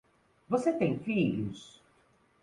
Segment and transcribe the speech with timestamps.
[0.49, 1.79] Você tem filhos?